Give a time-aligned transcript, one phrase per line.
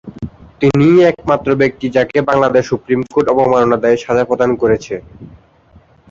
[0.61, 4.95] তিনিই একমাত্র ব্যক্তি যাকে বাংলাদেশ সুপ্রিম কোর্ট অবমাননার দায়ে সাজা প্রদান করেছে।